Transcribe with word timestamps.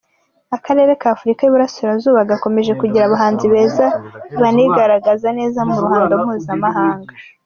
Akarere 0.57 0.91
ka 1.01 1.07
Afurika 1.15 1.39
y’uburasirazuba 1.43 2.29
gakomeje 2.31 2.71
kugira 2.81 3.03
abahanzi 3.05 3.45
beza 3.53 3.85
banigaragaza 4.41 5.27
neza 5.39 5.59
mu 5.69 5.75
ruhando 5.83 6.13
mpuzamahanga. 6.23 7.11